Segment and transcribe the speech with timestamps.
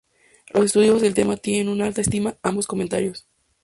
[0.51, 3.27] Los estudiosos del tema tienen en alta estima ambos comentarios.